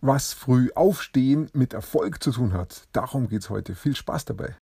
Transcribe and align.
was 0.00 0.32
früh 0.32 0.70
aufstehen 0.74 1.48
mit 1.52 1.72
Erfolg 1.72 2.22
zu 2.22 2.32
tun 2.32 2.52
hat. 2.52 2.84
Darum 2.92 3.28
geht 3.28 3.42
es 3.42 3.50
heute. 3.50 3.74
Viel 3.74 3.96
Spaß 3.96 4.24
dabei. 4.24 4.56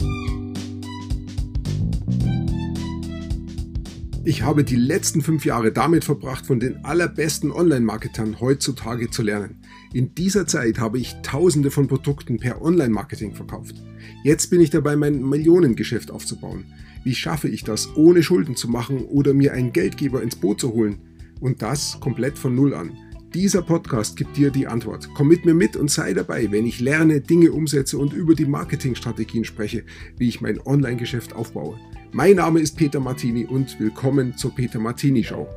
Ich 4.28 4.42
habe 4.42 4.64
die 4.64 4.76
letzten 4.76 5.22
fünf 5.22 5.46
Jahre 5.46 5.72
damit 5.72 6.04
verbracht, 6.04 6.48
von 6.48 6.60
den 6.60 6.84
allerbesten 6.84 7.52
Online-Marketern 7.52 8.40
heutzutage 8.40 9.12
zu 9.12 9.22
lernen. 9.22 9.62
In 9.94 10.16
dieser 10.16 10.48
Zeit 10.48 10.80
habe 10.80 10.98
ich 10.98 11.16
tausende 11.22 11.70
von 11.70 11.88
Produkten 11.88 12.40
per 12.40 12.60
Online-Marketing 12.60 13.36
verkauft. 13.36 13.76
Jetzt 14.24 14.50
bin 14.50 14.62
ich 14.62 14.72
dabei, 14.72 14.96
mein 14.96 15.22
Millionengeschäft 15.22 16.10
aufzubauen. 16.10 16.66
Wie 17.04 17.14
schaffe 17.14 17.50
ich 17.50 17.64
das, 17.64 17.96
ohne 17.96 18.24
Schulden 18.24 18.56
zu 18.56 18.68
machen 18.68 19.06
oder 19.06 19.36
mir 19.36 19.54
einen 19.54 19.74
Geldgeber 19.74 20.24
ins 20.24 20.36
Boot 20.36 20.60
zu 20.60 20.74
holen? 20.74 21.02
Und 21.40 21.62
das 21.62 22.00
komplett 22.00 22.40
von 22.40 22.56
Null 22.56 22.74
an. 22.74 22.98
Dieser 23.36 23.62
Podcast 23.62 24.16
gibt 24.16 24.38
dir 24.38 24.50
die 24.50 24.66
Antwort. 24.66 25.10
Komm 25.14 25.28
mit 25.28 25.44
mir 25.44 25.54
mit 25.54 25.76
und 25.76 25.92
sei 25.92 26.14
dabei, 26.14 26.50
wenn 26.54 26.66
ich 26.66 26.80
lerne, 26.80 27.20
Dinge 27.20 27.52
umsetze 27.52 27.98
und 27.98 28.14
über 28.14 28.34
die 28.34 28.46
Marketingstrategien 28.46 29.44
spreche, 29.44 29.84
wie 30.16 30.30
ich 30.30 30.40
mein 30.40 30.66
Online-Geschäft 30.66 31.34
aufbaue. 31.34 31.78
Mein 32.14 32.38
Name 32.38 32.62
ist 32.62 32.78
Peter 32.78 33.02
Martini 33.02 33.44
und 33.44 33.78
willkommen 33.78 34.38
zur 34.38 34.56
Peter 34.56 34.80
Martini 34.80 35.22
Show. 35.22 35.50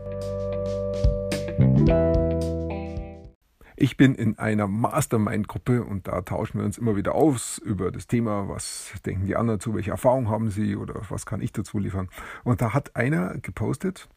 Ich 3.77 3.97
bin 3.97 4.16
in 4.16 4.36
einer 4.41 4.66
Mastermind-Gruppe 4.66 5.84
und 5.84 6.08
da 6.08 6.22
tauschen 6.22 6.58
wir 6.58 6.64
uns 6.64 6.78
immer 6.78 6.97
wieder 6.97 7.14
aus 7.14 7.58
über 7.58 7.92
das 7.92 8.08
Thema, 8.08 8.48
was 8.48 8.92
denken 9.06 9.27
die 9.27 9.36
anderen 9.36 9.60
zu, 9.60 9.72
welche 9.77 9.92
Erfahrungen 9.92 10.28
haben 10.28 10.50
sie 10.50 10.74
oder 10.74 11.02
was 11.10 11.27
kann 11.27 11.41
ich 11.41 11.52
dazu 11.52 11.78
liefern. 11.78 12.08
Und 12.42 12.60
da 12.60 12.74
hat 12.74 12.97
einer 12.97 13.38
gepostet, 13.38 14.08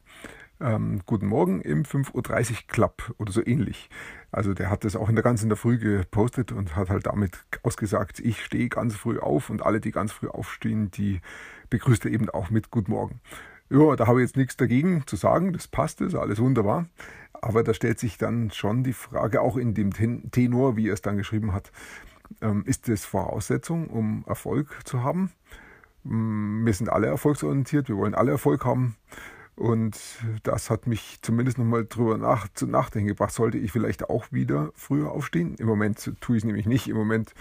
ähm, 0.62 1.02
Guten 1.06 1.28
Morgen 1.28 1.62
im 1.62 1.84
5.30 1.84 2.52
Uhr 2.52 2.58
Club 2.68 3.14
oder 3.18 3.32
so 3.32 3.46
ähnlich. 3.46 3.90
Also 4.32 4.54
der 4.54 4.70
hat 4.70 4.84
das 4.84 4.96
auch 4.96 5.10
in 5.10 5.16
der 5.16 5.24
ganzen 5.24 5.50
der 5.50 5.58
Früh 5.58 5.78
gepostet 5.78 6.52
und 6.52 6.76
hat 6.76 6.90
halt 6.90 7.08
damit 7.08 7.44
ausgesagt, 7.64 8.20
ich 8.20 8.44
stehe 8.44 8.70
ganz 8.70 8.96
früh 8.96 9.20
auf 9.20 9.50
und 9.50 9.63
alle, 9.63 9.80
die 9.80 9.91
ganz 9.91 10.12
früh 10.12 10.27
aufstehen, 10.27 10.91
die 10.91 11.22
begrüßt 11.70 12.05
er 12.05 12.12
eben 12.12 12.30
auch 12.30 12.50
mit 12.50 12.72
Guten 12.72 12.91
Morgen. 12.91 13.22
Ja, 13.70 13.96
da 13.96 14.08
habe 14.08 14.22
ich 14.22 14.27
jetzt 14.27 14.38
nichts 14.38 14.58
dagegen 14.58 15.04
zu 15.08 15.16
sagen, 15.16 15.54
das 15.54 15.68
passt, 15.68 16.02
ist 16.02 16.16
alles 16.16 16.40
wunderbar. 16.40 16.88
Aber 17.34 17.63
da 17.63 17.74
stellt 17.74 18.00
sich 18.00 18.18
dann 18.18 18.52
schon 18.52 18.84
die 18.84 18.94
Frage, 18.94 19.41
auch 19.41 19.57
in 19.57 19.74
dem 19.74 19.91
Tenor, 19.94 20.76
wie 20.76 20.90
er 20.90 20.94
es 20.94 21.02
dann 21.02 21.18
geschrieben 21.18 21.54
hat, 21.54 21.72
ähm, 22.41 22.63
ist 22.66 22.88
das 22.88 23.05
Voraussetzung, 23.05 23.88
um 23.88 24.24
Erfolg 24.28 24.80
zu 24.85 25.04
haben? 25.04 25.32
Mm, 26.04 26.66
wir 26.66 26.74
sind 26.74 26.90
alle 26.90 27.07
erfolgsorientiert, 27.07 27.90
wir 27.90 27.98
wollen 27.98 28.16
alle 28.16 28.32
Erfolg 28.32 28.66
haben. 28.66 28.96
Und 29.55 29.98
das 30.44 30.70
hat 30.70 30.88
mich 30.88 31.20
zumindest 31.21 31.57
nochmal 31.57 31.85
drüber 31.85 32.18
nach, 32.18 32.48
zu 32.54 32.66
nachdenken 32.68 33.10
gebracht. 33.10 33.34
Sollte 33.34 33.57
ich 33.57 33.71
vielleicht 33.71 34.10
auch 34.10 34.32
wieder 34.32 34.71
früher 34.76 35.12
aufstehen? 35.12 35.55
Im 35.55 35.68
Moment 35.68 36.12
tue 36.21 36.38
ich 36.38 36.44
es 36.44 36.46
nämlich 36.46 36.66
nicht. 36.66 36.88
Im 36.88 36.98
Moment 36.98 37.34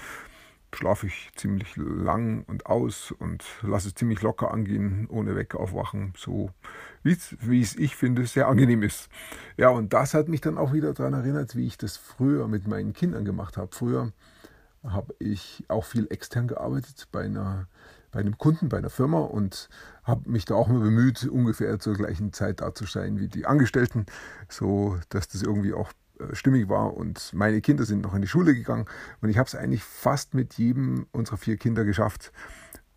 schlafe 0.75 1.07
ich 1.07 1.31
ziemlich 1.35 1.77
lang 1.77 2.45
und 2.47 2.67
aus 2.67 3.13
und 3.13 3.45
lasse 3.63 3.89
es 3.89 3.95
ziemlich 3.95 4.23
locker 4.23 4.53
angehen, 4.53 5.07
ohne 5.09 5.35
Wecker 5.35 5.61
aufwachen. 5.61 6.13
So 6.17 6.51
wie 7.03 7.61
es 7.61 7.77
ich 7.77 7.97
finde, 7.97 8.27
sehr 8.27 8.49
angenehm 8.49 8.83
ist. 8.83 9.09
Ja, 9.57 9.71
und 9.71 9.93
das 9.93 10.15
hat 10.15 10.29
mich 10.29 10.41
dann 10.41 10.59
auch 10.59 10.73
wieder 10.73 10.93
daran 10.93 11.15
erinnert, 11.15 11.57
wie 11.57 11.67
ich 11.67 11.79
das 11.79 11.97
früher 11.97 12.47
mit 12.49 12.69
meinen 12.69 12.93
Kindern 12.93 13.25
gemacht 13.25 13.57
habe. 13.57 13.75
Früher 13.75 14.13
habe 14.85 15.15
ich 15.19 15.65
auch 15.69 15.85
viel 15.85 16.07
extern 16.11 16.49
gearbeitet 16.49 17.09
bei 17.11 17.25
einer 17.25 17.67
bei 18.13 18.21
einem 18.21 18.39
Kunden, 18.39 18.69
bei 18.69 18.79
einer 18.79 18.91
Firma 18.91 19.21
und 19.21 19.69
habe 20.05 20.29
mich 20.31 20.45
da 20.45 20.55
auch 20.55 20.69
mal 20.69 20.81
bemüht, 20.81 21.27
ungefähr 21.27 21.79
zur 21.79 21.95
gleichen 21.95 22.33
Zeit 22.33 22.61
da 22.61 22.75
zu 22.75 22.85
sein 22.85 23.19
wie 23.19 23.29
die 23.29 23.47
Angestellten, 23.47 24.07
so 24.49 24.99
dass 25.11 25.29
das 25.29 25.43
irgendwie 25.43 25.75
auch 25.75 25.93
äh, 26.19 26.35
stimmig 26.35 26.69
war. 26.69 26.95
Und 26.95 27.33
meine 27.33 27.61
Kinder 27.61 27.85
sind 27.85 28.03
noch 28.03 28.15
in 28.15 28.23
die 28.23 28.29
Schule 28.29 28.55
gegangen 28.55 28.87
und 29.21 29.29
ich 29.29 29.39
habe 29.39 29.47
es 29.47 29.55
eigentlich 29.55 29.85
fast 29.85 30.35
mit 30.35 30.55
jedem 30.55 31.07
unserer 31.13 31.37
vier 31.37 31.57
Kinder 31.57 31.85
geschafft, 31.85 32.33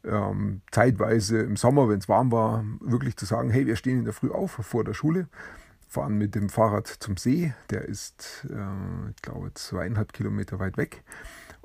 ähm, 0.04 0.62
zeitweise 0.72 1.40
im 1.40 1.56
Sommer, 1.56 1.88
wenn 1.90 2.00
es 2.00 2.10
warm 2.10 2.32
war, 2.32 2.66
wirklich 2.82 3.16
zu 3.16 3.26
sagen, 3.26 3.50
hey, 3.50 3.66
wir 3.66 3.76
stehen 3.76 4.00
in 4.00 4.06
der 4.06 4.14
Früh 4.14 4.32
auf 4.32 4.52
vor 4.52 4.84
der 4.84 4.94
Schule, 4.94 5.28
fahren 5.88 6.18
mit 6.18 6.36
dem 6.36 6.50
Fahrrad 6.50 6.88
zum 6.88 7.18
See, 7.18 7.54
der 7.70 7.86
ist, 7.86 8.48
äh, 8.50 9.10
ich 9.12 9.22
glaube, 9.22 9.54
zweieinhalb 9.54 10.12
Kilometer 10.12 10.60
weit 10.60 10.78
weg 10.78 11.04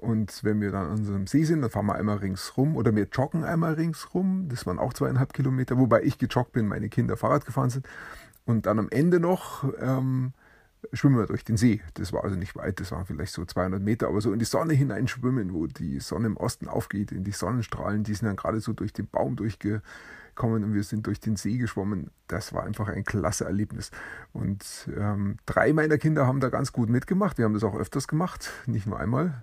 und 0.01 0.45
wenn 0.45 0.61
wir 0.61 0.71
dann 0.71 0.87
an 0.87 0.99
unserem 0.99 1.27
See 1.27 1.43
sind, 1.43 1.61
dann 1.61 1.71
fahren 1.71 1.87
wir 1.87 1.97
einmal 1.97 2.19
ringsrum 2.19 2.77
oder 2.77 2.95
wir 2.95 3.09
joggen 3.13 3.43
einmal 3.43 3.75
ringsrum. 3.75 4.49
Das 4.49 4.65
waren 4.65 4.79
auch 4.79 4.93
zweieinhalb 4.93 5.33
Kilometer, 5.33 5.77
wobei 5.77 6.05
ich 6.05 6.19
gejoggt 6.19 6.53
bin, 6.53 6.69
meine 6.69 6.89
Kinder 6.89 7.17
Fahrrad 7.17 7.45
gefahren 7.45 7.71
sind. 7.71 7.89
Und 8.45 8.67
dann 8.67 8.79
am 8.79 8.89
Ende 8.91 9.19
noch 9.19 9.65
ähm, 9.81 10.33
schwimmen 10.93 11.19
wir 11.19 11.27
durch 11.27 11.45
den 11.45 11.57
See. 11.57 11.81
Das 11.95 12.13
war 12.13 12.23
also 12.23 12.37
nicht 12.37 12.55
weit, 12.55 12.79
das 12.79 12.93
waren 12.93 13.07
vielleicht 13.07 13.33
so 13.33 13.45
200 13.45 13.83
Meter, 13.83 14.07
aber 14.07 14.21
so 14.21 14.33
in 14.33 14.39
die 14.39 14.45
Sonne 14.45 14.73
hineinschwimmen, 14.73 15.53
wo 15.53 15.67
die 15.67 15.99
Sonne 15.99 16.29
im 16.29 16.37
Osten 16.37 16.69
aufgeht, 16.69 17.11
in 17.11 17.25
die 17.25 17.33
Sonnenstrahlen, 17.33 18.05
die 18.05 18.15
sind 18.15 18.29
dann 18.29 18.37
gerade 18.37 18.61
so 18.61 18.73
durch 18.73 18.93
den 18.93 19.09
Baum 19.09 19.35
durchgekommen 19.35 20.63
und 20.63 20.75
wir 20.75 20.85
sind 20.85 21.09
durch 21.09 21.19
den 21.19 21.35
See 21.35 21.59
geschwommen. 21.59 22.13
Das 22.29 22.53
war 22.53 22.63
einfach 22.63 22.87
ein 22.87 23.03
klasse 23.03 23.47
Erlebnis. 23.47 23.91
Und 24.33 24.89
ähm, 24.97 25.39
drei 25.45 25.73
meiner 25.73 25.99
Kinder 25.99 26.25
haben 26.29 26.39
da 26.39 26.51
ganz 26.51 26.73
gut 26.73 26.89
mitgemacht. 26.89 27.37
Wir 27.37 27.47
haben 27.47 27.55
das 27.55 27.65
auch 27.65 27.75
öfters 27.75 28.07
gemacht, 28.07 28.53
nicht 28.67 28.87
nur 28.87 29.01
einmal. 29.01 29.43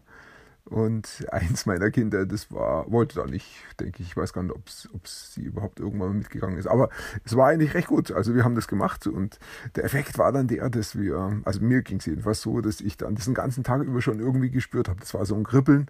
Und 0.67 1.27
eins 1.31 1.67
meiner 1.67 1.91
Kinder, 1.91 2.25
das 2.25 2.51
war, 2.51 2.91
wollte 2.91 3.15
da 3.15 3.25
nicht, 3.27 3.45
denke 3.79 4.01
ich. 4.01 4.09
Ich 4.09 4.17
weiß 4.17 4.33
gar 4.33 4.41
nicht, 4.41 4.55
ob 4.55 5.07
sie 5.07 5.43
überhaupt 5.43 5.79
irgendwann 5.79 6.17
mitgegangen 6.17 6.57
ist. 6.57 6.65
Aber 6.65 6.89
es 7.23 7.35
war 7.35 7.49
eigentlich 7.49 7.75
recht 7.75 7.87
gut. 7.87 8.11
Also 8.11 8.33
wir 8.33 8.43
haben 8.43 8.55
das 8.55 8.67
gemacht 8.67 9.05
und 9.05 9.37
der 9.75 9.83
Effekt 9.83 10.17
war 10.17 10.31
dann 10.31 10.47
der, 10.47 10.69
dass 10.71 10.97
wir, 10.97 11.41
also 11.45 11.61
mir 11.61 11.83
ging 11.83 11.99
es 11.99 12.07
jedenfalls 12.07 12.41
so, 12.41 12.61
dass 12.61 12.81
ich 12.81 12.97
dann 12.97 13.13
diesen 13.13 13.35
ganzen 13.35 13.63
Tag 13.63 13.83
über 13.83 14.01
schon 14.01 14.19
irgendwie 14.19 14.49
gespürt 14.49 14.89
habe. 14.89 14.99
Das 14.99 15.13
war 15.13 15.23
so 15.27 15.35
ein 15.35 15.43
Kribbeln, 15.43 15.87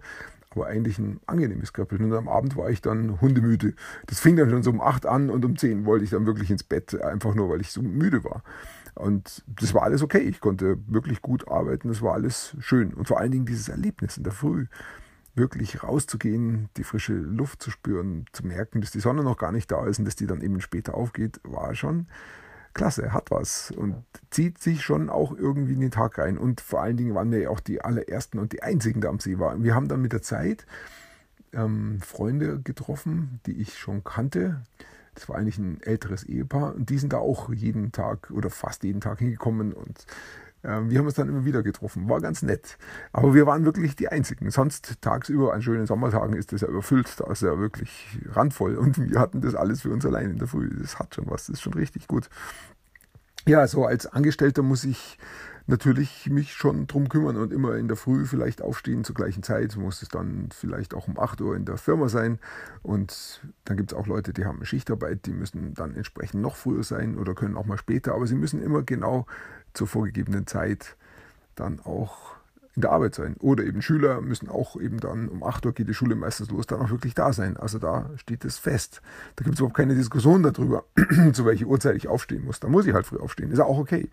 aber 0.50 0.66
eigentlich 0.66 0.98
ein 0.98 1.20
angenehmes 1.26 1.72
Kribbeln. 1.72 2.04
Und 2.04 2.12
am 2.12 2.28
Abend 2.28 2.54
war 2.56 2.68
ich 2.68 2.82
dann 2.82 3.18
hundemüde. 3.22 3.72
Das 4.06 4.20
fing 4.20 4.36
dann 4.36 4.50
schon 4.50 4.62
so 4.62 4.70
um 4.70 4.82
acht 4.82 5.06
an 5.06 5.30
und 5.30 5.42
um 5.46 5.56
zehn 5.56 5.86
wollte 5.86 6.04
ich 6.04 6.10
dann 6.10 6.26
wirklich 6.26 6.50
ins 6.50 6.64
Bett, 6.64 7.00
einfach 7.00 7.34
nur, 7.34 7.48
weil 7.48 7.62
ich 7.62 7.70
so 7.70 7.80
müde 7.80 8.24
war. 8.24 8.42
Und 8.96 9.44
das 9.46 9.74
war 9.74 9.82
alles 9.82 10.02
okay. 10.02 10.18
Ich 10.18 10.40
konnte 10.40 10.78
wirklich 10.86 11.22
gut 11.22 11.48
arbeiten. 11.48 11.88
Das 11.88 12.02
war 12.02 12.14
alles 12.14 12.56
schön. 12.58 12.94
Und 12.94 13.06
vor 13.06 13.20
allen 13.20 13.30
Dingen 13.30 13.46
dieses 13.46 13.68
Erlebnis 13.68 14.16
in 14.16 14.24
der 14.24 14.32
Früh, 14.32 14.66
wirklich 15.34 15.82
rauszugehen, 15.82 16.70
die 16.76 16.84
frische 16.84 17.12
Luft 17.12 17.62
zu 17.62 17.70
spüren, 17.70 18.24
zu 18.32 18.46
merken, 18.46 18.80
dass 18.80 18.90
die 18.90 19.00
Sonne 19.00 19.22
noch 19.22 19.36
gar 19.36 19.52
nicht 19.52 19.70
da 19.70 19.86
ist 19.86 19.98
und 19.98 20.06
dass 20.06 20.16
die 20.16 20.26
dann 20.26 20.40
eben 20.40 20.60
später 20.60 20.94
aufgeht, 20.94 21.40
war 21.44 21.74
schon 21.74 22.06
klasse, 22.72 23.12
hat 23.12 23.30
was 23.30 23.70
und 23.70 24.04
zieht 24.30 24.58
sich 24.58 24.82
schon 24.82 25.08
auch 25.08 25.36
irgendwie 25.36 25.74
in 25.74 25.80
den 25.80 25.90
Tag 25.90 26.18
rein. 26.18 26.38
Und 26.38 26.60
vor 26.60 26.82
allen 26.82 26.96
Dingen 26.96 27.14
waren 27.14 27.30
wir 27.30 27.40
ja 27.40 27.50
auch 27.50 27.60
die 27.60 27.80
allerersten 27.80 28.38
und 28.38 28.52
die 28.52 28.62
einzigen, 28.62 29.00
die 29.00 29.06
am 29.06 29.18
See 29.18 29.38
waren. 29.38 29.62
Wir 29.62 29.74
haben 29.74 29.88
dann 29.88 30.02
mit 30.02 30.12
der 30.12 30.22
Zeit 30.22 30.66
ähm, 31.52 32.00
Freunde 32.02 32.60
getroffen, 32.60 33.40
die 33.46 33.60
ich 33.60 33.78
schon 33.78 34.04
kannte, 34.04 34.62
das 35.16 35.28
war 35.28 35.36
eigentlich 35.36 35.58
ein 35.58 35.80
älteres 35.82 36.24
Ehepaar 36.24 36.74
und 36.74 36.88
die 36.88 36.98
sind 36.98 37.12
da 37.12 37.18
auch 37.18 37.52
jeden 37.52 37.90
Tag 37.90 38.30
oder 38.30 38.50
fast 38.50 38.84
jeden 38.84 39.00
Tag 39.00 39.18
hingekommen 39.18 39.72
und 39.72 40.06
äh, 40.62 40.80
wir 40.88 40.98
haben 40.98 41.06
uns 41.06 41.14
dann 41.14 41.28
immer 41.28 41.44
wieder 41.44 41.62
getroffen. 41.62 42.08
War 42.08 42.20
ganz 42.20 42.42
nett. 42.42 42.76
Aber 43.12 43.34
wir 43.34 43.46
waren 43.46 43.64
wirklich 43.64 43.96
die 43.96 44.08
Einzigen. 44.08 44.50
Sonst 44.50 45.00
tagsüber 45.00 45.54
an 45.54 45.62
schönen 45.62 45.86
Sommertagen 45.86 46.34
ist 46.34 46.52
das 46.52 46.60
ja 46.60 46.68
überfüllt. 46.68 47.08
Da 47.18 47.30
ist 47.30 47.42
ja 47.42 47.58
wirklich 47.58 48.18
randvoll. 48.32 48.76
Und 48.76 48.98
wir 49.10 49.18
hatten 49.18 49.40
das 49.40 49.54
alles 49.54 49.82
für 49.82 49.90
uns 49.90 50.04
allein 50.04 50.30
in 50.30 50.38
der 50.38 50.48
Früh. 50.48 50.70
Das 50.80 50.98
hat 50.98 51.14
schon 51.14 51.26
was. 51.28 51.46
Das 51.46 51.56
ist 51.56 51.62
schon 51.62 51.74
richtig 51.74 52.08
gut. 52.08 52.28
Ja, 53.46 53.66
so 53.68 53.86
als 53.86 54.06
Angestellter 54.06 54.62
muss 54.62 54.84
ich 54.84 55.18
natürlich 55.66 56.30
mich 56.30 56.52
schon 56.52 56.86
drum 56.86 57.08
kümmern 57.08 57.36
und 57.36 57.52
immer 57.52 57.76
in 57.76 57.88
der 57.88 57.96
Früh 57.96 58.24
vielleicht 58.26 58.62
aufstehen 58.62 59.04
zur 59.04 59.14
gleichen 59.14 59.42
Zeit. 59.42 59.76
Muss 59.76 60.02
es 60.02 60.08
dann 60.08 60.48
vielleicht 60.52 60.94
auch 60.94 61.08
um 61.08 61.18
8 61.18 61.40
Uhr 61.40 61.56
in 61.56 61.64
der 61.64 61.76
Firma 61.76 62.08
sein. 62.08 62.38
Und 62.82 63.42
dann 63.64 63.76
gibt 63.76 63.92
es 63.92 63.98
auch 63.98 64.06
Leute, 64.06 64.32
die 64.32 64.44
haben 64.44 64.64
Schichtarbeit, 64.64 65.26
die 65.26 65.32
müssen 65.32 65.74
dann 65.74 65.94
entsprechend 65.94 66.40
noch 66.40 66.56
früher 66.56 66.84
sein 66.84 67.18
oder 67.18 67.34
können 67.34 67.56
auch 67.56 67.66
mal 67.66 67.78
später. 67.78 68.14
Aber 68.14 68.26
sie 68.26 68.36
müssen 68.36 68.62
immer 68.62 68.82
genau 68.82 69.26
zur 69.74 69.86
vorgegebenen 69.86 70.46
Zeit 70.46 70.96
dann 71.54 71.80
auch 71.80 72.35
in 72.76 72.82
der 72.82 72.92
Arbeit 72.92 73.14
sein. 73.14 73.36
Oder 73.40 73.64
eben 73.64 73.80
Schüler 73.80 74.20
müssen 74.20 74.48
auch 74.48 74.78
eben 74.78 75.00
dann 75.00 75.28
um 75.28 75.42
8 75.42 75.64
Uhr 75.64 75.72
geht 75.72 75.88
die 75.88 75.94
Schule 75.94 76.14
meistens 76.14 76.50
los, 76.50 76.66
dann 76.66 76.80
auch 76.80 76.90
wirklich 76.90 77.14
da 77.14 77.32
sein. 77.32 77.56
Also 77.56 77.78
da 77.78 78.10
steht 78.16 78.44
es 78.44 78.58
fest. 78.58 79.00
Da 79.34 79.44
gibt 79.44 79.54
es 79.54 79.60
überhaupt 79.60 79.76
keine 79.76 79.94
Diskussion 79.94 80.42
darüber, 80.42 80.84
zu 81.32 81.46
welcher 81.46 81.66
Uhrzeit 81.66 81.96
ich 81.96 82.06
aufstehen 82.06 82.44
muss. 82.44 82.60
Da 82.60 82.68
muss 82.68 82.86
ich 82.86 82.92
halt 82.92 83.06
früh 83.06 83.16
aufstehen. 83.16 83.50
Ist 83.50 83.60
auch 83.60 83.78
okay. 83.78 84.10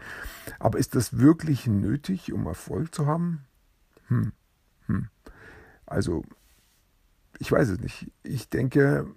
Aber 0.60 0.80
ist 0.80 0.96
das 0.96 1.20
wirklich 1.20 1.68
nötig, 1.68 2.32
um 2.32 2.48
Erfolg 2.48 2.96
zu 2.96 3.06
haben? 3.06 3.42
Hm. 4.08 4.32
Hm. 4.88 5.10
Also, 5.86 6.24
ich 7.40 7.52
weiß 7.52 7.68
es 7.68 7.80
nicht. 7.82 8.12
Ich 8.24 8.50
denke, 8.50 9.08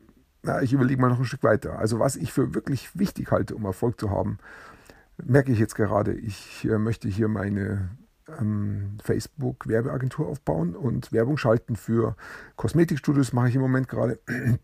na, 0.42 0.60
ich 0.60 0.72
überlege 0.72 1.00
mal 1.00 1.08
noch 1.08 1.20
ein 1.20 1.24
Stück 1.24 1.44
weiter. 1.44 1.78
Also, 1.78 2.00
was 2.00 2.16
ich 2.16 2.32
für 2.32 2.52
wirklich 2.52 2.98
wichtig 2.98 3.30
halte, 3.30 3.54
um 3.54 3.64
Erfolg 3.64 4.00
zu 4.00 4.10
haben, 4.10 4.38
merke 5.24 5.52
ich 5.52 5.60
jetzt 5.60 5.76
gerade. 5.76 6.14
Ich 6.14 6.64
äh, 6.64 6.78
möchte 6.78 7.08
hier 7.08 7.28
meine 7.28 7.90
ähm, 8.38 8.98
Facebook-Werbeagentur 9.02 10.26
aufbauen 10.26 10.74
und 10.74 11.12
Werbung 11.12 11.36
schalten 11.36 11.76
für 11.76 12.16
Kosmetikstudios 12.56 13.32
mache 13.32 13.48
ich 13.48 13.54
im 13.54 13.60
Moment 13.60 13.88
gerade. 13.88 14.18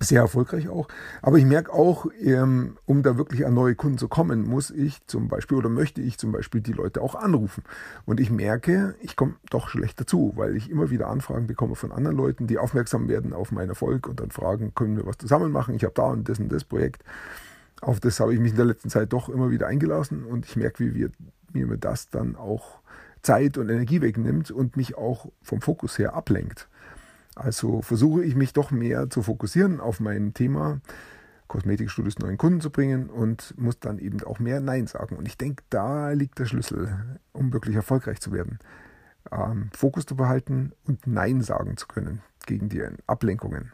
sehr 0.00 0.22
erfolgreich 0.22 0.68
auch. 0.68 0.88
Aber 1.22 1.38
ich 1.38 1.44
merke 1.44 1.72
auch, 1.72 2.06
ähm, 2.20 2.76
um 2.84 3.02
da 3.02 3.16
wirklich 3.16 3.46
an 3.46 3.54
neue 3.54 3.74
Kunden 3.74 3.98
zu 3.98 4.08
kommen, 4.08 4.46
muss 4.46 4.70
ich 4.70 5.06
zum 5.06 5.28
Beispiel 5.28 5.56
oder 5.56 5.68
möchte 5.68 6.00
ich 6.00 6.18
zum 6.18 6.32
Beispiel 6.32 6.60
die 6.60 6.72
Leute 6.72 7.00
auch 7.00 7.14
anrufen. 7.14 7.62
Und 8.04 8.20
ich 8.20 8.30
merke, 8.30 8.96
ich 9.00 9.16
komme 9.16 9.34
doch 9.50 9.68
schlecht 9.68 10.00
dazu, 10.00 10.32
weil 10.36 10.56
ich 10.56 10.70
immer 10.70 10.90
wieder 10.90 11.08
Anfragen 11.08 11.46
bekomme 11.46 11.76
von 11.76 11.92
anderen 11.92 12.16
Leuten, 12.16 12.46
die 12.46 12.58
aufmerksam 12.58 13.08
werden 13.08 13.32
auf 13.32 13.52
meinen 13.52 13.70
Erfolg 13.70 14.08
und 14.08 14.20
dann 14.20 14.30
fragen, 14.30 14.74
können 14.74 14.96
wir 14.96 15.06
was 15.06 15.18
zusammen 15.18 15.52
machen? 15.52 15.74
Ich 15.74 15.84
habe 15.84 15.94
da 15.94 16.06
und 16.06 16.28
das 16.28 16.38
und 16.38 16.50
das 16.50 16.64
Projekt. 16.64 17.04
Auf 17.80 18.00
das 18.00 18.20
habe 18.20 18.34
ich 18.34 18.40
mich 18.40 18.52
in 18.52 18.56
der 18.56 18.66
letzten 18.66 18.90
Zeit 18.90 19.12
doch 19.12 19.28
immer 19.28 19.50
wieder 19.50 19.66
eingelassen 19.66 20.24
und 20.24 20.46
ich 20.46 20.56
merke, 20.56 20.84
wie, 20.84 20.94
wir, 20.94 21.10
mir 21.54 21.78
das 21.78 22.10
dann 22.10 22.36
auch 22.36 22.80
Zeit 23.22 23.58
und 23.58 23.68
Energie 23.70 24.02
wegnimmt 24.02 24.50
und 24.50 24.76
mich 24.76 24.96
auch 24.96 25.30
vom 25.42 25.60
Fokus 25.60 25.98
her 25.98 26.14
ablenkt. 26.14 26.68
Also 27.34 27.82
versuche 27.82 28.22
ich 28.24 28.36
mich 28.36 28.52
doch 28.52 28.70
mehr 28.70 29.10
zu 29.10 29.22
fokussieren 29.22 29.80
auf 29.80 29.98
mein 29.98 30.34
Thema, 30.34 30.80
Kosmetikstudios 31.48 32.18
neuen 32.18 32.38
Kunden 32.38 32.60
zu 32.60 32.70
bringen 32.70 33.10
und 33.10 33.54
muss 33.58 33.78
dann 33.80 33.98
eben 33.98 34.22
auch 34.24 34.38
mehr 34.38 34.60
Nein 34.60 34.86
sagen. 34.86 35.16
Und 35.16 35.26
ich 35.26 35.36
denke, 35.36 35.62
da 35.70 36.10
liegt 36.10 36.38
der 36.38 36.46
Schlüssel, 36.46 37.18
um 37.32 37.52
wirklich 37.52 37.76
erfolgreich 37.76 38.20
zu 38.20 38.32
werden. 38.32 38.58
Ähm, 39.30 39.70
Fokus 39.74 40.06
zu 40.06 40.16
behalten 40.16 40.72
und 40.84 41.06
Nein 41.06 41.42
sagen 41.42 41.76
zu 41.76 41.86
können 41.86 42.20
gegen 42.46 42.68
die 42.68 42.82
Ablenkungen. 43.06 43.72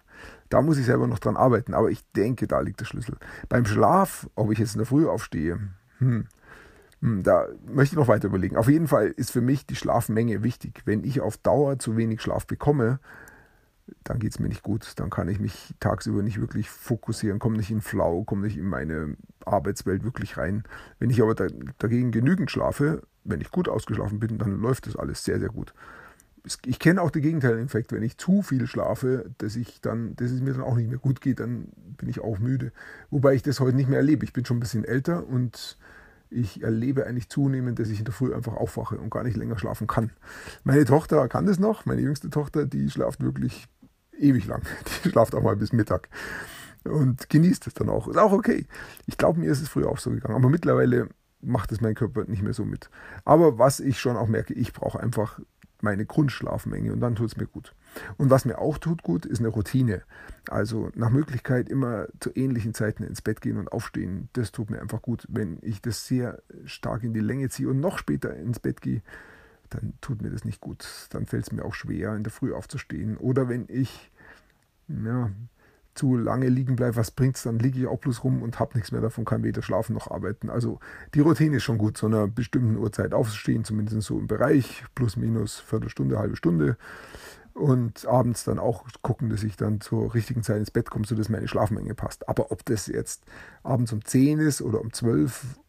Da 0.48 0.62
muss 0.62 0.78
ich 0.78 0.86
selber 0.86 1.06
noch 1.06 1.18
dran 1.18 1.36
arbeiten, 1.36 1.74
aber 1.74 1.90
ich 1.90 2.04
denke, 2.12 2.46
da 2.46 2.60
liegt 2.60 2.80
der 2.80 2.84
Schlüssel. 2.84 3.16
Beim 3.48 3.64
Schlaf, 3.64 4.28
ob 4.34 4.52
ich 4.52 4.58
jetzt 4.58 4.74
in 4.74 4.78
der 4.78 4.86
Früh 4.86 5.08
aufstehe, 5.08 5.54
hm, 5.98 6.08
hm, 6.08 6.26
da 7.00 7.46
möchte 7.66 7.94
ich 7.94 7.98
noch 7.98 8.08
weiter 8.08 8.28
überlegen. 8.28 8.56
Auf 8.56 8.68
jeden 8.68 8.88
Fall 8.88 9.08
ist 9.08 9.30
für 9.30 9.40
mich 9.40 9.66
die 9.66 9.76
Schlafmenge 9.76 10.42
wichtig. 10.42 10.82
Wenn 10.84 11.02
ich 11.04 11.20
auf 11.20 11.38
Dauer 11.38 11.78
zu 11.78 11.96
wenig 11.96 12.20
Schlaf 12.20 12.46
bekomme, 12.46 13.00
dann 14.04 14.18
geht 14.18 14.32
es 14.32 14.38
mir 14.38 14.48
nicht 14.48 14.62
gut. 14.62 14.92
Dann 14.96 15.08
kann 15.10 15.28
ich 15.28 15.40
mich 15.40 15.74
tagsüber 15.80 16.22
nicht 16.22 16.40
wirklich 16.40 16.68
fokussieren, 16.68 17.38
komme 17.38 17.56
nicht 17.56 17.70
in 17.70 17.80
Flau, 17.80 18.24
komme 18.24 18.42
nicht 18.42 18.58
in 18.58 18.66
meine 18.66 19.16
Arbeitswelt 19.44 20.04
wirklich 20.04 20.36
rein. 20.36 20.64
Wenn 20.98 21.10
ich 21.10 21.22
aber 21.22 21.34
da, 21.34 21.46
dagegen 21.78 22.10
genügend 22.10 22.50
schlafe, 22.50 23.02
wenn 23.24 23.40
ich 23.40 23.50
gut 23.50 23.68
ausgeschlafen 23.68 24.20
bin, 24.20 24.38
dann 24.38 24.60
läuft 24.60 24.86
das 24.86 24.96
alles 24.96 25.24
sehr, 25.24 25.40
sehr 25.40 25.48
gut. 25.48 25.72
Ich 26.64 26.78
kenne 26.78 27.02
auch 27.02 27.10
den 27.10 27.22
gegenteiligen 27.22 27.66
Effekt, 27.66 27.92
wenn 27.92 28.02
ich 28.02 28.16
zu 28.16 28.40
viel 28.40 28.66
schlafe, 28.66 29.30
dass 29.38 29.56
ich 29.56 29.82
dann, 29.82 30.16
dass 30.16 30.30
es 30.30 30.40
mir 30.40 30.54
dann 30.54 30.62
auch 30.62 30.74
nicht 30.74 30.88
mehr 30.88 30.98
gut 30.98 31.20
geht, 31.20 31.40
dann 31.40 31.68
bin 31.98 32.08
ich 32.08 32.20
auch 32.20 32.38
müde. 32.38 32.72
Wobei 33.10 33.34
ich 33.34 33.42
das 33.42 33.60
heute 33.60 33.76
nicht 33.76 33.90
mehr 33.90 33.98
erlebe. 33.98 34.24
Ich 34.24 34.32
bin 34.32 34.46
schon 34.46 34.56
ein 34.56 34.60
bisschen 34.60 34.84
älter 34.84 35.26
und 35.26 35.76
ich 36.30 36.62
erlebe 36.62 37.06
eigentlich 37.06 37.28
zunehmend, 37.28 37.78
dass 37.78 37.88
ich 37.88 37.98
in 37.98 38.04
der 38.04 38.14
Früh 38.14 38.34
einfach 38.34 38.54
aufwache 38.54 38.98
und 38.98 39.10
gar 39.10 39.24
nicht 39.24 39.36
länger 39.36 39.58
schlafen 39.58 39.86
kann. 39.86 40.12
Meine 40.64 40.84
Tochter 40.84 41.28
kann 41.28 41.46
das 41.46 41.58
noch, 41.58 41.86
meine 41.86 42.00
jüngste 42.00 42.30
Tochter, 42.30 42.66
die 42.66 42.88
schlaft 42.90 43.20
wirklich 43.22 43.66
ewig 44.18 44.46
lang. 44.46 44.62
Die 45.04 45.10
schlaft 45.10 45.34
auch 45.34 45.42
mal 45.42 45.56
bis 45.56 45.72
Mittag 45.72 46.08
und 46.84 47.28
genießt 47.28 47.66
es 47.66 47.74
dann 47.74 47.88
auch. 47.88 48.08
Ist 48.08 48.18
auch 48.18 48.32
okay. 48.32 48.66
Ich 49.06 49.16
glaube, 49.16 49.40
mir 49.40 49.50
ist 49.50 49.60
es 49.60 49.68
früher 49.68 49.88
auch 49.88 49.98
so 49.98 50.10
gegangen, 50.10 50.36
aber 50.36 50.48
mittlerweile 50.48 51.08
macht 51.40 51.72
es 51.72 51.80
mein 51.80 51.94
Körper 51.94 52.24
nicht 52.24 52.42
mehr 52.42 52.52
so 52.52 52.64
mit. 52.64 52.90
Aber 53.24 53.58
was 53.58 53.80
ich 53.80 53.98
schon 53.98 54.16
auch 54.16 54.28
merke, 54.28 54.54
ich 54.54 54.72
brauche 54.72 55.00
einfach 55.00 55.40
meine 55.80 56.04
Grundschlafmenge 56.04 56.92
und 56.92 57.00
dann 57.00 57.14
tut 57.14 57.28
es 57.28 57.36
mir 57.36 57.46
gut. 57.46 57.74
Und 58.16 58.30
was 58.30 58.44
mir 58.44 58.58
auch 58.58 58.78
tut 58.78 59.02
gut, 59.02 59.26
ist 59.26 59.40
eine 59.40 59.48
Routine. 59.48 60.02
Also 60.48 60.90
nach 60.94 61.10
Möglichkeit 61.10 61.68
immer 61.68 62.06
zu 62.20 62.30
ähnlichen 62.34 62.74
Zeiten 62.74 63.02
ins 63.02 63.22
Bett 63.22 63.40
gehen 63.40 63.56
und 63.56 63.72
aufstehen. 63.72 64.28
Das 64.32 64.52
tut 64.52 64.70
mir 64.70 64.80
einfach 64.80 65.02
gut. 65.02 65.26
Wenn 65.28 65.58
ich 65.62 65.82
das 65.82 66.06
sehr 66.06 66.42
stark 66.64 67.02
in 67.02 67.12
die 67.12 67.20
Länge 67.20 67.48
ziehe 67.48 67.68
und 67.68 67.80
noch 67.80 67.98
später 67.98 68.34
ins 68.36 68.60
Bett 68.60 68.80
gehe, 68.80 69.02
dann 69.70 69.94
tut 70.00 70.22
mir 70.22 70.30
das 70.30 70.44
nicht 70.44 70.60
gut. 70.60 70.86
Dann 71.10 71.26
fällt 71.26 71.44
es 71.44 71.52
mir 71.52 71.64
auch 71.64 71.74
schwer, 71.74 72.14
in 72.14 72.24
der 72.24 72.32
Früh 72.32 72.52
aufzustehen. 72.52 73.16
Oder 73.16 73.48
wenn 73.48 73.66
ich 73.68 74.10
ja, 74.88 75.30
zu 75.94 76.16
lange 76.16 76.48
liegen 76.48 76.76
bleibe, 76.76 76.96
was 76.96 77.10
bringt 77.10 77.36
es, 77.36 77.42
dann 77.42 77.58
liege 77.58 77.80
ich 77.80 77.86
auch 77.86 77.98
bloß 77.98 78.24
rum 78.24 78.42
und 78.42 78.58
habe 78.58 78.74
nichts 78.74 78.92
mehr 78.92 79.00
davon, 79.00 79.24
kann 79.24 79.42
weder 79.42 79.62
schlafen 79.62 79.94
noch 79.94 80.10
arbeiten. 80.10 80.50
Also 80.50 80.80
die 81.14 81.20
Routine 81.20 81.56
ist 81.56 81.62
schon 81.62 81.78
gut, 81.78 81.96
zu 81.96 82.06
einer 82.06 82.26
bestimmten 82.26 82.76
Uhrzeit 82.76 83.12
aufzustehen, 83.12 83.64
zumindest 83.64 84.02
so 84.02 84.18
im 84.18 84.26
Bereich, 84.26 84.84
plus 84.94 85.16
minus 85.16 85.58
Viertelstunde, 85.58 86.18
halbe 86.18 86.36
Stunde. 86.36 86.76
Und 87.60 88.06
abends 88.06 88.44
dann 88.44 88.58
auch 88.58 88.86
gucken, 89.02 89.28
dass 89.28 89.42
ich 89.42 89.54
dann 89.54 89.82
zur 89.82 90.14
richtigen 90.14 90.42
Zeit 90.42 90.56
ins 90.56 90.70
Bett 90.70 90.88
komme, 90.88 91.04
sodass 91.06 91.28
meine 91.28 91.46
Schlafmenge 91.46 91.94
passt. 91.94 92.26
Aber 92.26 92.50
ob 92.52 92.64
das 92.64 92.86
jetzt 92.86 93.22
abends 93.62 93.92
um 93.92 94.02
10 94.02 94.38
ist 94.38 94.62
oder 94.62 94.80
um 94.80 94.94
12 94.94 95.60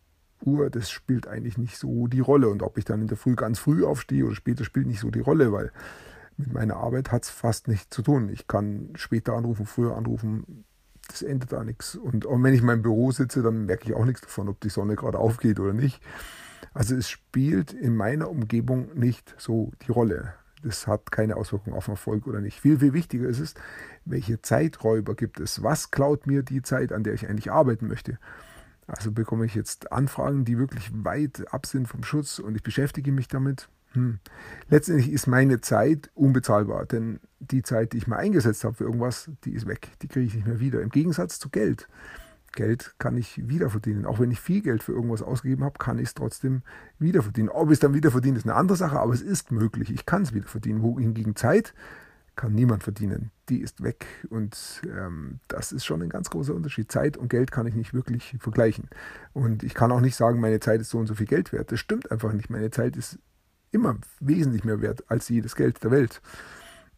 Uhr, 0.45 0.69
das 0.69 0.89
spielt 0.89 1.27
eigentlich 1.27 1.57
nicht 1.57 1.77
so 1.77 2.07
die 2.07 2.21
Rolle. 2.21 2.47
Und 2.47 2.63
ob 2.63 2.77
ich 2.77 2.85
dann 2.85 3.01
in 3.01 3.07
der 3.07 3.17
Früh 3.17 3.35
ganz 3.35 3.59
früh 3.59 3.83
aufstehe 3.83 4.25
oder 4.25 4.35
später, 4.35 4.63
spielt 4.63 4.87
nicht 4.87 5.01
so 5.01 5.11
die 5.11 5.19
Rolle, 5.19 5.51
weil 5.51 5.73
mit 6.37 6.53
meiner 6.53 6.77
Arbeit 6.77 7.11
hat 7.11 7.23
es 7.23 7.29
fast 7.29 7.67
nichts 7.67 7.93
zu 7.93 8.03
tun. 8.03 8.29
Ich 8.29 8.47
kann 8.47 8.91
später 8.95 9.33
anrufen, 9.33 9.65
früher 9.65 9.97
anrufen, 9.97 10.63
das 11.09 11.21
ändert 11.21 11.51
da 11.51 11.65
nichts. 11.65 11.97
Und, 11.97 12.25
wenn 12.25 12.53
ich 12.53 12.61
in 12.61 12.67
meinem 12.67 12.83
Büro 12.83 13.11
sitze, 13.11 13.43
dann 13.43 13.65
merke 13.65 13.89
ich 13.89 13.95
auch 13.95 14.05
nichts 14.05 14.21
davon, 14.21 14.47
ob 14.47 14.61
die 14.61 14.69
Sonne 14.69 14.95
gerade 14.95 15.19
aufgeht 15.19 15.59
oder 15.59 15.73
nicht. 15.73 16.01
Also 16.73 16.95
es 16.95 17.09
spielt 17.09 17.73
in 17.73 17.97
meiner 17.97 18.29
Umgebung 18.29 18.97
nicht 18.97 19.35
so 19.37 19.73
die 19.85 19.91
Rolle. 19.91 20.35
Das 20.63 20.87
hat 20.87 21.11
keine 21.11 21.37
Auswirkung 21.37 21.73
auf 21.73 21.87
Erfolg 21.87 22.27
oder 22.27 22.41
nicht. 22.41 22.59
Viel, 22.59 22.79
viel 22.79 22.93
wichtiger 22.93 23.27
ist 23.27 23.39
es, 23.39 23.55
welche 24.05 24.41
Zeiträuber 24.41 25.15
gibt 25.15 25.39
es? 25.39 25.63
Was 25.63 25.91
klaut 25.91 26.27
mir 26.27 26.43
die 26.43 26.61
Zeit, 26.61 26.91
an 26.91 27.03
der 27.03 27.13
ich 27.13 27.27
eigentlich 27.27 27.51
arbeiten 27.51 27.87
möchte? 27.87 28.17
Also 28.87 29.11
bekomme 29.11 29.45
ich 29.45 29.55
jetzt 29.55 29.91
Anfragen, 29.91 30.45
die 30.45 30.57
wirklich 30.57 30.91
weit 30.93 31.53
ab 31.53 31.65
sind 31.65 31.87
vom 31.87 32.03
Schutz 32.03 32.39
und 32.39 32.55
ich 32.55 32.63
beschäftige 32.63 33.11
mich 33.11 33.27
damit. 33.27 33.69
Hm. 33.93 34.19
Letztendlich 34.69 35.11
ist 35.11 35.27
meine 35.27 35.61
Zeit 35.61 36.09
unbezahlbar, 36.13 36.85
denn 36.85 37.19
die 37.39 37.61
Zeit, 37.61 37.93
die 37.93 37.97
ich 37.97 38.07
mal 38.07 38.17
eingesetzt 38.17 38.63
habe 38.63 38.75
für 38.75 38.85
irgendwas, 38.85 39.29
die 39.43 39.53
ist 39.53 39.67
weg. 39.67 39.89
Die 40.01 40.07
kriege 40.07 40.25
ich 40.25 40.35
nicht 40.35 40.47
mehr 40.47 40.59
wieder. 40.59 40.81
Im 40.81 40.89
Gegensatz 40.89 41.39
zu 41.39 41.49
Geld. 41.49 41.87
Geld 42.53 42.95
kann 42.97 43.17
ich 43.17 43.47
wiederverdienen. 43.47 44.05
Auch 44.05 44.19
wenn 44.19 44.31
ich 44.31 44.39
viel 44.39 44.61
Geld 44.61 44.83
für 44.83 44.91
irgendwas 44.91 45.21
ausgegeben 45.21 45.63
habe, 45.63 45.77
kann 45.77 45.99
ich 45.99 46.09
es 46.09 46.13
trotzdem 46.13 46.61
wiederverdienen. 46.99 47.49
Ob 47.49 47.67
ich 47.67 47.73
es 47.73 47.79
dann 47.79 47.93
wiederverdiene, 47.93 48.37
ist 48.37 48.45
eine 48.45 48.55
andere 48.55 48.77
Sache, 48.77 48.99
aber 48.99 49.13
es 49.13 49.21
ist 49.21 49.51
möglich. 49.51 49.91
Ich 49.91 50.05
kann 50.05 50.23
es 50.23 50.33
wiederverdienen. 50.33 50.81
Wohingegen 50.81 51.35
Zeit 51.35 51.73
kann 52.35 52.53
niemand 52.53 52.83
verdienen. 52.83 53.31
Die 53.49 53.59
ist 53.59 53.83
weg. 53.83 54.05
Und 54.29 54.81
ähm, 54.85 55.39
das 55.47 55.71
ist 55.71 55.85
schon 55.85 56.01
ein 56.01 56.09
ganz 56.09 56.29
großer 56.29 56.55
Unterschied. 56.55 56.91
Zeit 56.91 57.17
und 57.17 57.29
Geld 57.29 57.51
kann 57.51 57.67
ich 57.67 57.75
nicht 57.75 57.93
wirklich 57.93 58.35
vergleichen. 58.39 58.89
Und 59.33 59.63
ich 59.63 59.73
kann 59.73 59.91
auch 59.91 60.01
nicht 60.01 60.15
sagen, 60.15 60.39
meine 60.39 60.59
Zeit 60.59 60.81
ist 60.81 60.89
so 60.89 60.97
und 60.97 61.07
so 61.07 61.15
viel 61.15 61.27
Geld 61.27 61.53
wert. 61.53 61.71
Das 61.71 61.79
stimmt 61.79 62.11
einfach 62.11 62.33
nicht. 62.33 62.49
Meine 62.49 62.71
Zeit 62.71 62.95
ist 62.95 63.19
immer 63.71 63.97
wesentlich 64.19 64.63
mehr 64.63 64.81
wert 64.81 65.03
als 65.09 65.29
jedes 65.29 65.55
Geld 65.55 65.83
der 65.83 65.91
Welt. 65.91 66.21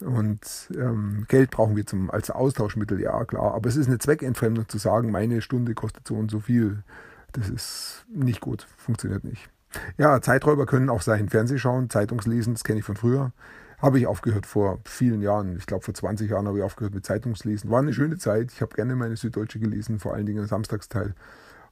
Und 0.06 0.72
ähm, 0.76 1.26
Geld 1.28 1.52
brauchen 1.52 1.76
wir 1.76 1.86
zum, 1.86 2.10
als 2.12 2.30
Austauschmittel, 2.30 3.00
ja 3.00 3.24
klar. 3.26 3.54
Aber 3.54 3.70
es 3.70 3.76
ist 3.76 3.88
eine 3.88 4.00
Zweckentfremdung 4.00 4.68
zu 4.68 4.78
sagen, 4.78 5.12
meine 5.12 5.42
Stunde 5.42 5.74
kostet 5.74 6.08
so 6.08 6.16
und 6.16 6.30
so 6.30 6.40
viel. 6.40 6.84
Das 7.32 7.50
ist 7.50 8.06
nicht 8.14 8.42
gut, 8.42 8.68
funktioniert 8.78 9.24
nicht. 9.24 9.50
Ja, 9.98 10.22
Zeiträuber 10.22 10.66
können 10.66 10.90
auch 10.90 11.02
sein. 11.02 11.30
Fernsehschauen, 11.30 11.90
Zeitungslesen, 11.90 12.54
das 12.54 12.64
kenne 12.64 12.80
ich 12.80 12.86
von 12.86 12.96
früher. 12.96 13.32
Habe 13.80 14.00
ich 14.00 14.08
aufgehört 14.08 14.46
vor 14.46 14.80
vielen 14.86 15.22
Jahren. 15.22 15.58
Ich 15.58 15.66
glaube, 15.66 15.84
vor 15.84 15.94
20 15.94 16.30
Jahren 16.30 16.48
habe 16.48 16.60
ich 16.60 16.64
aufgehört 16.64 16.94
mit 16.94 17.06
Zeitungslesen. 17.06 17.70
War 17.70 17.80
eine 17.80 17.94
schöne 17.94 18.18
Zeit. 18.18 18.52
Ich 18.52 18.62
habe 18.62 18.76
gerne 18.76 18.96
meine 18.96 19.16
Süddeutsche 19.16 19.60
gelesen, 19.60 20.00
vor 20.00 20.14
allen 20.14 20.26
Dingen 20.26 20.44
im 20.44 20.48
Samstagsteil 20.48 21.16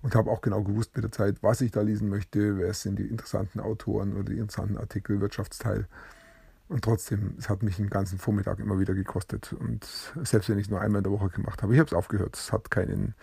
und 0.01 0.15
habe 0.15 0.31
auch 0.31 0.41
genau 0.41 0.63
gewusst 0.63 0.95
mit 0.95 1.03
der 1.03 1.11
Zeit, 1.11 1.37
was 1.41 1.61
ich 1.61 1.71
da 1.71 1.81
lesen 1.81 2.09
möchte, 2.09 2.57
wer 2.57 2.73
sind 2.73 2.97
die 2.97 3.05
interessanten 3.05 3.59
Autoren 3.59 4.13
oder 4.13 4.23
die 4.23 4.39
interessanten 4.39 4.77
Artikel, 4.77 5.21
Wirtschaftsteil. 5.21 5.87
Und 6.71 6.85
trotzdem, 6.85 7.35
es 7.37 7.49
hat 7.49 7.63
mich 7.63 7.75
den 7.75 7.89
ganzen 7.89 8.17
Vormittag 8.17 8.59
immer 8.59 8.79
wieder 8.79 8.93
gekostet. 8.93 9.51
Und 9.51 9.85
selbst 10.23 10.49
wenn 10.49 10.57
ich 10.57 10.67
es 10.67 10.69
nur 10.69 10.79
einmal 10.79 10.99
in 10.99 11.03
der 11.03 11.11
Woche 11.11 11.27
gemacht 11.27 11.61
habe, 11.61 11.73
ich 11.73 11.79
habe 11.79 11.87
es 11.87 11.93
aufgehört. 11.93 12.37
Es 12.37 12.53
hat 12.53 12.71
keinen, 12.71 13.13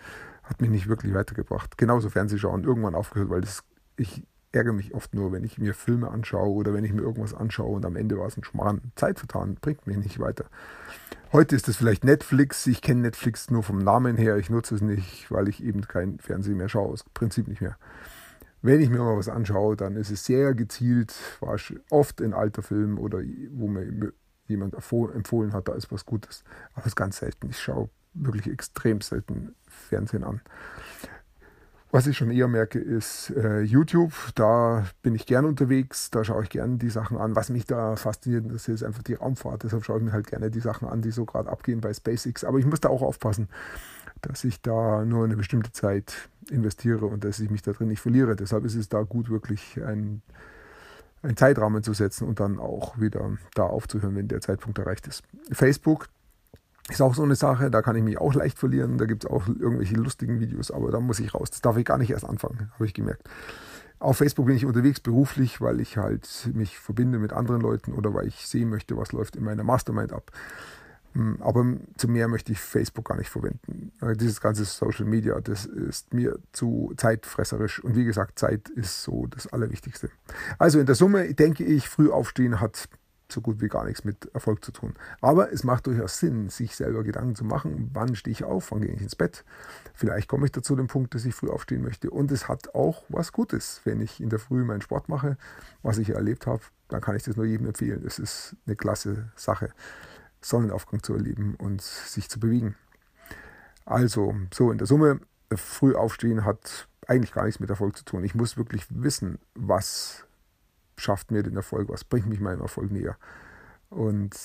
hat 0.43 0.61
mich 0.61 0.69
nicht 0.69 0.87
wirklich 0.87 1.15
weitergebracht. 1.15 1.75
Genauso 1.75 2.11
Fernsehschauen 2.11 2.63
irgendwann 2.63 2.93
aufgehört, 2.93 3.31
weil 3.31 3.41
das, 3.41 3.63
ich 3.97 4.21
ärgere 4.51 4.73
mich 4.73 4.93
oft 4.93 5.15
nur, 5.15 5.31
wenn 5.31 5.43
ich 5.43 5.57
mir 5.57 5.73
Filme 5.73 6.11
anschaue 6.11 6.53
oder 6.53 6.75
wenn 6.75 6.83
ich 6.83 6.93
mir 6.93 7.01
irgendwas 7.01 7.33
anschaue 7.33 7.75
und 7.75 7.87
am 7.87 7.95
Ende 7.95 8.19
war 8.19 8.27
es 8.27 8.37
ein 8.37 8.43
Schmarrn. 8.43 8.91
Zeit 8.95 9.17
vertan, 9.17 9.57
bringt 9.59 9.87
mich 9.87 9.97
nicht 9.97 10.19
weiter. 10.19 10.45
Heute 11.33 11.55
ist 11.55 11.67
es 11.67 11.77
vielleicht 11.77 12.03
Netflix. 12.03 12.67
Ich 12.67 12.83
kenne 12.83 13.01
Netflix 13.01 13.49
nur 13.49 13.63
vom 13.63 13.79
Namen 13.79 14.15
her. 14.15 14.37
Ich 14.37 14.51
nutze 14.51 14.75
es 14.75 14.81
nicht, 14.81 15.31
weil 15.31 15.47
ich 15.47 15.63
eben 15.63 15.81
kein 15.87 16.19
Fernsehen 16.19 16.57
mehr 16.57 16.69
schaue. 16.69 16.89
Aus 16.89 17.03
Prinzip 17.15 17.47
nicht 17.47 17.61
mehr. 17.61 17.77
Wenn 18.61 18.81
ich 18.81 18.89
mir 18.89 18.99
mal 18.99 19.17
was 19.17 19.29
anschaue, 19.29 19.77
dann 19.77 19.95
ist 19.95 20.11
es 20.11 20.25
sehr 20.25 20.53
gezielt, 20.53 21.13
war 21.39 21.57
oft 21.89 22.19
in 22.19 22.33
alter 22.33 22.61
Film 22.61 22.99
oder 22.99 23.19
wo 23.51 23.67
mir 23.67 24.13
jemand 24.47 24.73
empfohlen 24.73 25.53
hat, 25.53 25.67
da 25.67 25.73
ist 25.73 25.91
was 25.91 26.05
Gutes. 26.05 26.43
Aber 26.73 26.81
es 26.81 26.87
ist 26.87 26.95
ganz 26.95 27.17
selten. 27.17 27.49
Ich 27.49 27.59
schaue 27.59 27.89
wirklich 28.13 28.51
extrem 28.51 29.01
selten 29.01 29.55
Fernsehen 29.67 30.23
an. 30.23 30.41
Was 31.91 32.05
ich 32.05 32.17
schon 32.17 32.29
eher 32.29 32.47
merke, 32.47 32.77
ist 32.77 33.31
äh, 33.31 33.61
YouTube. 33.61 34.13
Da 34.35 34.85
bin 35.01 35.15
ich 35.15 35.25
gern 35.25 35.45
unterwegs, 35.45 36.11
da 36.11 36.23
schaue 36.23 36.43
ich 36.43 36.49
gerne 36.49 36.77
die 36.77 36.91
Sachen 36.91 37.17
an. 37.17 37.35
Was 37.35 37.49
mich 37.49 37.65
da 37.65 37.95
fasziniert, 37.95 38.45
das 38.53 38.67
ist 38.67 38.83
einfach 38.83 39.01
die 39.01 39.15
Raumfahrt. 39.15 39.63
Deshalb 39.63 39.83
schaue 39.83 39.97
ich 39.97 40.03
mir 40.03 40.11
halt 40.11 40.27
gerne 40.27 40.51
die 40.51 40.59
Sachen 40.59 40.87
an, 40.87 41.01
die 41.01 41.09
so 41.09 41.25
gerade 41.25 41.49
abgehen 41.49 41.81
bei 41.81 41.91
SpaceX. 41.91 42.43
Aber 42.43 42.59
ich 42.59 42.65
muss 42.67 42.79
da 42.79 42.89
auch 42.89 43.01
aufpassen, 43.01 43.47
dass 44.21 44.43
ich 44.43 44.61
da 44.61 45.05
nur 45.05 45.25
eine 45.25 45.35
bestimmte 45.35 45.71
Zeit 45.71 46.29
investiere 46.49 47.05
und 47.05 47.23
dass 47.23 47.39
ich 47.39 47.49
mich 47.49 47.61
da 47.61 47.71
drin 47.71 47.87
nicht 47.89 48.01
verliere. 48.01 48.35
Deshalb 48.35 48.65
ist 48.65 48.75
es 48.75 48.89
da 48.89 49.01
gut, 49.03 49.29
wirklich 49.29 49.79
ein, 49.83 50.21
einen 51.21 51.37
Zeitrahmen 51.37 51.83
zu 51.83 51.93
setzen 51.93 52.27
und 52.27 52.39
dann 52.39 52.59
auch 52.59 52.99
wieder 52.99 53.37
da 53.55 53.63
aufzuhören, 53.63 54.15
wenn 54.15 54.27
der 54.27 54.41
Zeitpunkt 54.41 54.79
erreicht 54.79 55.07
ist. 55.07 55.23
Facebook 55.51 56.07
Ist 56.89 57.01
auch 57.01 57.13
so 57.13 57.23
eine 57.23 57.35
Sache, 57.35 57.69
da 57.69 57.81
kann 57.81 57.95
ich 57.95 58.03
mich 58.03 58.17
auch 58.17 58.33
leicht 58.33 58.57
verlieren. 58.57 58.97
Da 58.97 59.05
gibt 59.05 59.23
es 59.25 59.29
auch 59.29 59.47
irgendwelche 59.47 59.95
lustigen 59.95 60.39
Videos, 60.39 60.71
aber 60.71 60.91
da 60.91 60.99
muss 60.99 61.19
ich 61.19 61.33
raus. 61.33 61.51
Das 61.51 61.61
darf 61.61 61.77
ich 61.77 61.85
gar 61.85 61.99
nicht 61.99 62.09
erst 62.09 62.25
anfangen, 62.25 62.71
habe 62.73 62.85
ich 62.85 62.93
gemerkt. 62.93 63.29
Auf 63.99 64.17
Facebook 64.17 64.45
bin 64.45 64.55
ich 64.55 64.65
unterwegs 64.65 65.01
beruflich, 65.01 65.59
weil 65.59 65.81
ich 65.81 65.97
halt 65.97 66.49
mich 66.53 66.79
verbinde 66.79 67.19
mit 67.19 67.33
anderen 67.33 67.61
Leuten 67.61 67.91
oder 67.91 68.13
weil 68.13 68.27
ich 68.27 68.47
sehen 68.47 68.69
möchte, 68.69 68.95
was 68.95 69.11
läuft 69.11 69.35
in 69.35 69.43
meiner 69.43 69.63
Mastermind 69.63 70.13
ab. 70.13 70.31
Hm, 71.13 71.41
aber 71.41 71.65
zu 71.97 72.07
mehr 72.07 72.27
möchte 72.27 72.51
ich 72.51 72.59
Facebook 72.59 73.05
gar 73.05 73.17
nicht 73.17 73.29
verwenden. 73.29 73.91
Äh, 74.01 74.15
dieses 74.15 74.41
ganze 74.41 74.65
Social 74.65 75.05
Media, 75.05 75.39
das 75.41 75.65
ist 75.65 76.13
mir 76.13 76.37
zu 76.51 76.93
zeitfresserisch. 76.97 77.83
Und 77.83 77.95
wie 77.95 78.05
gesagt, 78.05 78.37
Zeit 78.37 78.69
ist 78.69 79.03
so 79.03 79.25
das 79.27 79.47
Allerwichtigste. 79.47 80.09
Also 80.57 80.79
in 80.79 80.85
der 80.85 80.95
Summe 80.95 81.33
denke 81.33 81.63
ich, 81.63 81.89
früh 81.89 82.11
aufstehen 82.11 82.59
hat 82.59 82.89
so 83.31 83.41
gut 83.41 83.61
wie 83.61 83.67
gar 83.67 83.85
nichts 83.85 84.03
mit 84.03 84.29
Erfolg 84.33 84.63
zu 84.65 84.71
tun. 84.71 84.95
Aber 85.21 85.51
es 85.53 85.63
macht 85.63 85.87
durchaus 85.87 86.19
Sinn, 86.19 86.49
sich 86.49 86.75
selber 86.75 87.03
Gedanken 87.03 87.35
zu 87.35 87.43
machen, 87.43 87.91
wann 87.93 88.15
stehe 88.15 88.31
ich 88.31 88.43
auf, 88.43 88.71
wann 88.71 88.81
gehe 88.81 88.91
ich 88.91 89.01
ins 89.01 89.15
Bett. 89.15 89.45
Vielleicht 89.93 90.27
komme 90.27 90.45
ich 90.45 90.51
dazu 90.51 90.75
den 90.75 90.87
Punkt, 90.87 91.13
dass 91.13 91.25
ich 91.25 91.35
früh 91.35 91.49
aufstehen 91.49 91.81
möchte. 91.81 92.09
Und 92.09 92.31
es 92.31 92.47
hat 92.47 92.73
auch 92.73 93.03
was 93.09 93.31
Gutes, 93.31 93.81
wenn 93.83 94.01
ich 94.01 94.19
in 94.19 94.29
der 94.29 94.39
Früh 94.39 94.63
meinen 94.63 94.81
Sport 94.81 95.09
mache, 95.09 95.37
was 95.83 95.97
ich 95.97 96.09
erlebt 96.09 96.47
habe, 96.47 96.63
dann 96.87 97.01
kann 97.01 97.15
ich 97.15 97.23
das 97.23 97.35
nur 97.35 97.45
jedem 97.45 97.67
empfehlen. 97.67 98.03
Es 98.05 98.17
ist 98.17 98.55
eine 98.65 98.75
klasse 98.75 99.29
Sache, 99.35 99.69
Sonnenaufgang 100.41 101.03
zu 101.03 101.13
erleben 101.13 101.55
und 101.55 101.81
sich 101.81 102.29
zu 102.29 102.39
bewegen. 102.39 102.75
Also, 103.85 104.35
so 104.53 104.71
in 104.71 104.77
der 104.77 104.87
Summe, 104.87 105.19
früh 105.53 105.95
aufstehen 105.95 106.45
hat 106.45 106.87
eigentlich 107.07 107.31
gar 107.31 107.45
nichts 107.45 107.59
mit 107.59 107.69
Erfolg 107.69 107.97
zu 107.97 108.05
tun. 108.05 108.23
Ich 108.23 108.35
muss 108.35 108.57
wirklich 108.57 108.85
wissen, 108.89 109.39
was 109.55 110.27
schafft 110.95 111.31
mir 111.31 111.41
den 111.43 111.55
Erfolg, 111.55 111.89
was 111.89 112.03
bringt 112.03 112.27
mich 112.27 112.39
meinem 112.39 112.61
Erfolg 112.61 112.91
näher. 112.91 113.17
Und 113.89 114.37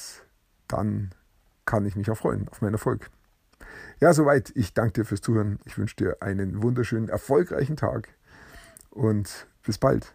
dann 0.68 1.10
kann 1.66 1.84
ich 1.84 1.96
mich 1.96 2.10
auch 2.10 2.16
freuen 2.16 2.48
auf 2.48 2.62
meinen 2.62 2.74
Erfolg. 2.74 3.10
Ja, 4.00 4.12
soweit. 4.14 4.52
Ich 4.54 4.72
danke 4.72 4.92
dir 4.92 5.04
fürs 5.04 5.20
Zuhören. 5.20 5.58
Ich 5.64 5.76
wünsche 5.76 5.96
dir 5.96 6.16
einen 6.20 6.62
wunderschönen, 6.62 7.08
erfolgreichen 7.08 7.76
Tag 7.76 8.08
und 8.90 9.46
bis 9.62 9.78
bald. 9.78 10.14